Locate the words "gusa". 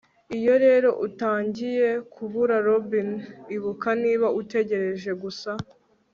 5.23-5.51